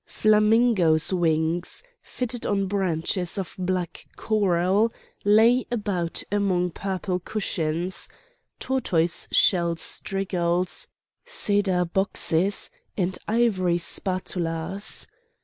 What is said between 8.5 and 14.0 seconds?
tortoiseshell strigils, cedar boxes, and ivory